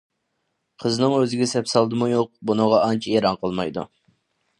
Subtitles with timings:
[0.83, 3.85] قىزنىڭ ئۆزىگە سەپ سالدىمۇ يوق بۇنىڭغا ئانچە ئېرەن قىلمايدۇ.